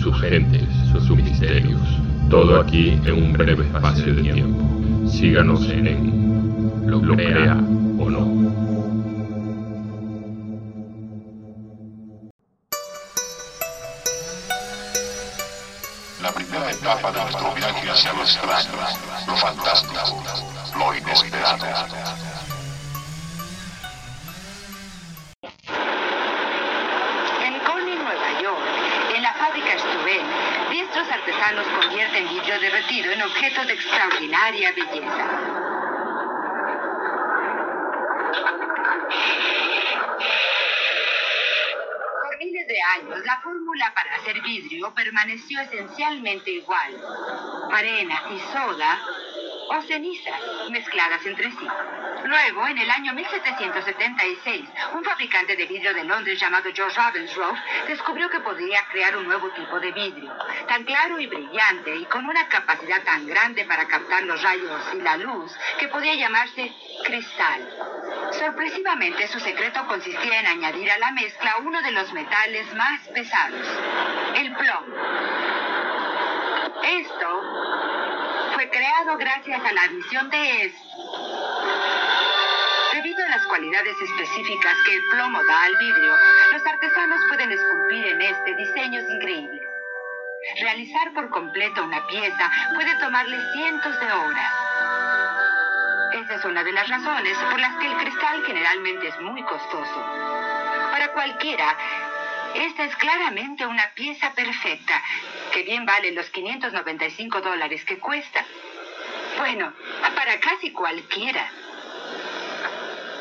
[0.00, 0.62] sus gentes,
[0.92, 1.80] sus misterios.
[2.30, 5.08] Todo aquí en un breve espacio de tiempo.
[5.08, 7.56] Síganos en Lo Crea
[7.98, 8.80] o No.
[16.22, 18.70] La primera etapa de nuestro viaje hacia lo extraño,
[19.26, 20.22] lo fantástico,
[20.78, 22.49] lo inesperado.
[33.08, 35.26] En objetos de extraordinaria belleza.
[42.22, 47.00] Por miles de años, la fórmula para hacer vidrio permaneció esencialmente igual.
[47.72, 48.98] Arena y soda
[49.70, 51.68] o cenizas mezcladas entre sí.
[52.24, 58.28] Luego, en el año 1776, un fabricante de vidrio de Londres llamado George Ravenscroft descubrió
[58.28, 62.48] que podía crear un nuevo tipo de vidrio, tan claro y brillante y con una
[62.48, 66.72] capacidad tan grande para captar los rayos y la luz que podía llamarse
[67.04, 67.68] cristal.
[68.32, 73.66] Sorpresivamente, su secreto consistía en añadir a la mezcla uno de los metales más pesados,
[74.34, 74.96] el plomo.
[76.82, 77.99] Esto
[79.00, 80.88] creado gracias a la adición de esto.
[82.92, 86.16] Debido a las cualidades específicas que el plomo da al vidrio,
[86.52, 89.62] los artesanos pueden esculpir en este diseños increíbles.
[90.60, 94.52] Realizar por completo una pieza puede tomarles cientos de horas.
[96.24, 100.04] Esa es una de las razones por las que el cristal generalmente es muy costoso.
[100.90, 101.76] Para cualquiera,
[102.54, 105.02] esta es claramente una pieza perfecta,
[105.52, 108.44] que bien vale los 595 dólares que cuesta.
[109.40, 109.72] Bueno,
[110.14, 111.50] para casi cualquiera.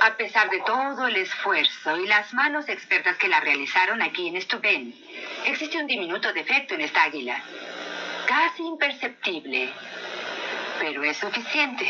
[0.00, 4.40] A pesar de todo el esfuerzo y las manos expertas que la realizaron aquí en
[4.40, 4.94] Steuben,
[5.44, 7.38] existe un diminuto defecto en esta águila.
[8.26, 9.70] Casi imperceptible,
[10.80, 11.86] pero es suficiente.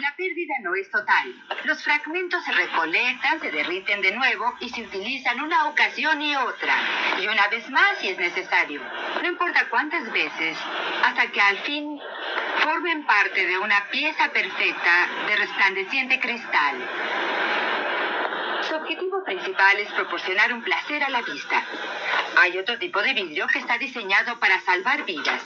[0.00, 1.34] La pérdida no es total.
[1.64, 6.74] Los fragmentos se recolectan, se derriten de nuevo y se utilizan una ocasión y otra.
[7.20, 8.80] Y una vez más si es necesario.
[9.22, 10.56] No importa cuántas veces,
[11.04, 12.00] hasta que al fin
[12.62, 16.76] formen parte de una pieza perfecta de resplandeciente cristal.
[18.68, 21.62] Su objetivo principal es proporcionar un placer a la vista.
[22.38, 25.40] Hay otro tipo de vidrio que está diseñado para salvar vidas.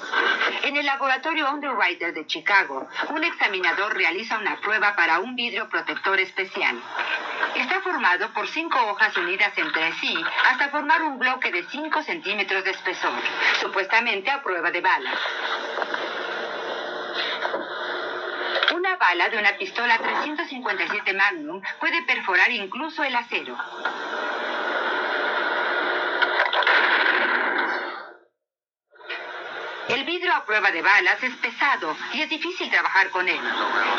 [0.63, 6.19] En el laboratorio Underwriter de Chicago, un examinador realiza una prueba para un vidrio protector
[6.19, 6.81] especial.
[7.57, 10.17] Está formado por cinco hojas unidas entre sí
[10.51, 13.21] hasta formar un bloque de 5 centímetros de espesor,
[13.61, 15.19] supuestamente a prueba de balas.
[18.75, 23.57] Una bala de una pistola 357 Magnum puede perforar incluso el acero.
[30.11, 33.41] Vidrio a prueba de balas es pesado y es difícil trabajar con él.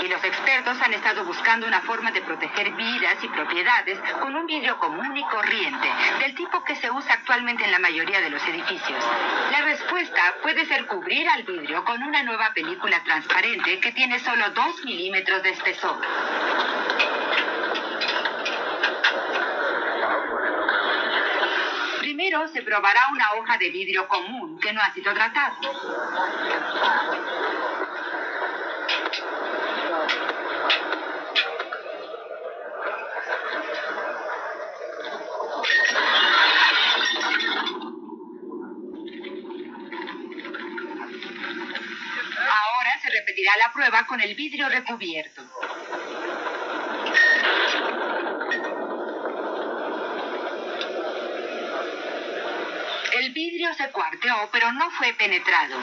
[0.04, 4.46] Y los expertos han estado buscando una forma de proteger vidas y propiedades con un
[4.46, 5.90] vidrio común y corriente,
[6.20, 9.02] del tipo que se usa actualmente en la mayoría de los edificios.
[9.52, 14.50] La respuesta puede ser cubrir al vidrio con una nueva película transparente que tiene solo
[14.50, 16.02] 2 milímetros de espesor.
[22.32, 25.54] Se probará una hoja de vidrio común que no ha sido tratado.
[42.40, 45.51] Ahora se repetirá la prueba con el vidrio recubierto.
[53.78, 55.78] Se cuarteó, pero no fue penetrado.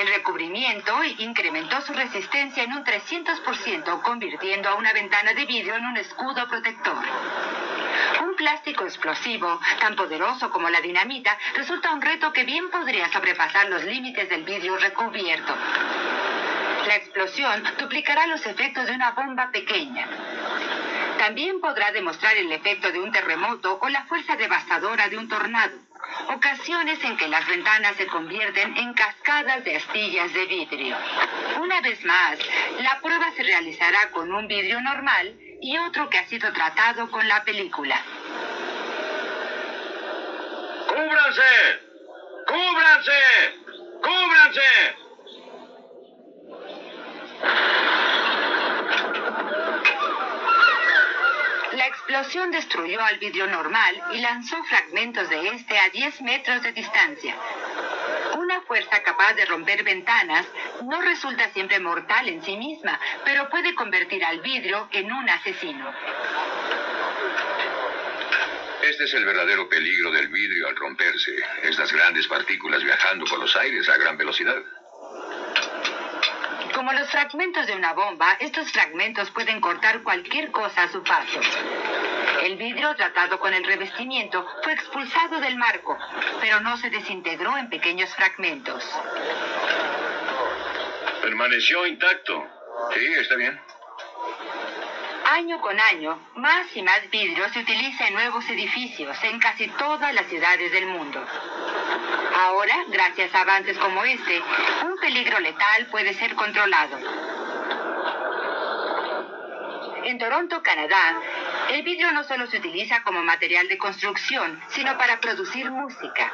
[0.00, 5.86] El recubrimiento incrementó su resistencia en un 300%, convirtiendo a una ventana de vidrio en
[5.86, 7.04] un escudo protector.
[8.22, 13.68] Un plástico explosivo, tan poderoso como la dinamita, resulta un reto que bien podría sobrepasar
[13.68, 15.52] los límites del vidrio recubierto.
[16.86, 20.06] La explosión duplicará los efectos de una bomba pequeña.
[21.18, 25.74] También podrá demostrar el efecto de un terremoto o la fuerza devastadora de un tornado.
[26.28, 30.96] Ocasiones en que las ventanas se convierten en cascadas de astillas de vidrio.
[31.60, 32.38] Una vez más,
[32.80, 37.26] la prueba se realizará con un vidrio normal y otro que ha sido tratado con
[37.28, 38.00] la película.
[40.88, 41.80] ¡Cúbranse!
[42.46, 43.20] ¡Cúbranse!
[44.02, 45.05] ¡Cúbranse!
[52.16, 57.36] Explosión destruyó al vidrio normal y lanzó fragmentos de este a 10 metros de distancia.
[58.38, 60.46] Una fuerza capaz de romper ventanas
[60.82, 65.92] no resulta siempre mortal en sí misma, pero puede convertir al vidrio en un asesino.
[68.82, 71.32] Este es el verdadero peligro del vidrio al romperse.
[71.64, 74.62] Estas grandes partículas viajando por los aires a gran velocidad.
[76.86, 81.40] Como los fragmentos de una bomba, estos fragmentos pueden cortar cualquier cosa a su paso.
[82.44, 85.98] El vidrio tratado con el revestimiento fue expulsado del marco,
[86.40, 88.88] pero no se desintegró en pequeños fragmentos.
[91.22, 92.46] Permaneció intacto.
[92.94, 93.60] Sí, está bien.
[95.28, 100.14] Año con año, más y más vidrio se utiliza en nuevos edificios en casi todas
[100.14, 101.20] las ciudades del mundo.
[102.38, 104.40] Ahora, gracias a avances como este,
[104.84, 106.96] un peligro letal puede ser controlado.
[110.04, 111.20] En Toronto, Canadá,
[111.70, 116.32] el vidrio no solo se utiliza como material de construcción, sino para producir música.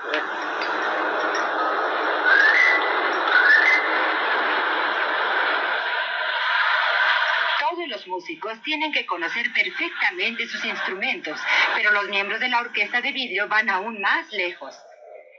[7.58, 11.40] Todos los músicos tienen que conocer perfectamente sus instrumentos,
[11.74, 14.74] pero los miembros de la orquesta de vidrio van aún más lejos.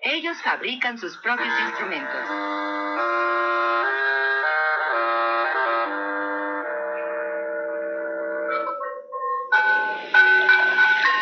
[0.01, 2.27] Ellos fabrican sus propios instrumentos.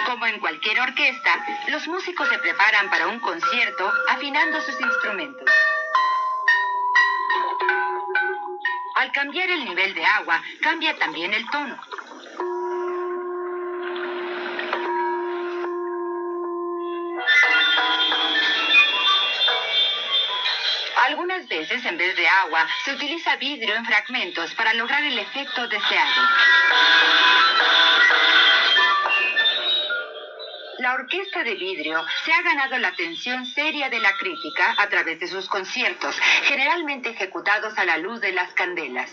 [0.05, 5.51] Como en cualquier orquesta, los músicos se preparan para un concierto afinando sus instrumentos.
[9.11, 11.77] Al cambiar el nivel de agua, cambia también el tono.
[20.95, 25.67] Algunas veces, en vez de agua, se utiliza vidrio en fragmentos para lograr el efecto
[25.67, 26.21] deseado.
[30.81, 35.19] La orquesta de vidrio se ha ganado la atención seria de la crítica a través
[35.19, 39.11] de sus conciertos, generalmente ejecutados a la luz de las candelas.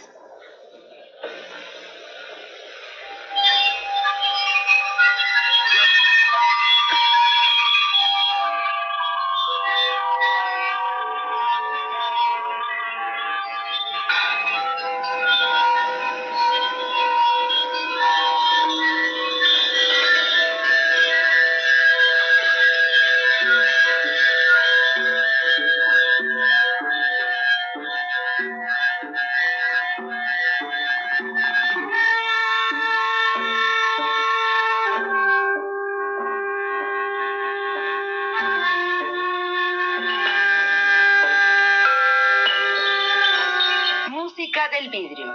[44.79, 45.27] Del vidrio,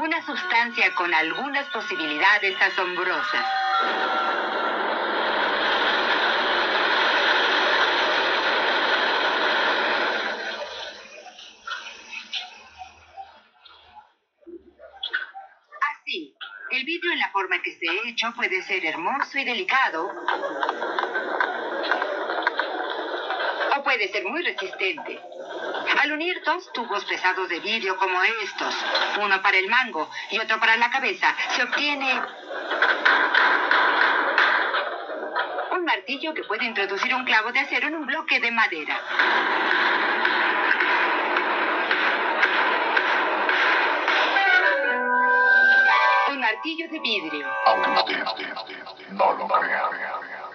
[0.00, 3.44] una sustancia con algunas posibilidades asombrosas.
[15.92, 16.34] Así,
[16.70, 20.10] el vidrio en la forma que esté hecho puede ser hermoso y delicado
[23.76, 25.20] o puede ser muy resistente.
[26.06, 28.72] Al unir dos tubos pesados de vidrio como estos,
[29.20, 32.22] uno para el mango y otro para la cabeza, se obtiene
[35.72, 39.00] un martillo que puede introducir un clavo de acero en un bloque de madera.
[46.28, 47.48] Un martillo de vidrio.
[49.10, 50.25] No lo.